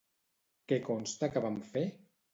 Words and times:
Què 0.71 0.79
consta 0.89 1.29
que 1.37 1.47
van 1.47 1.63
fer? 1.73 1.85